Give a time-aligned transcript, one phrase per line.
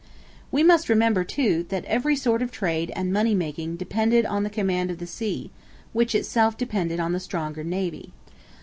[0.49, 4.49] We must remember, too, that every sort of trade and money making depended on the
[4.49, 5.51] command of the sea,
[5.93, 8.11] which itself depended on the stronger navy.